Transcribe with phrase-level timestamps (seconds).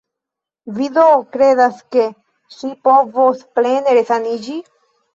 [0.77, 1.03] Vi do
[1.35, 2.07] kredas, ke
[2.57, 4.61] ŝi povos plene resaniĝi?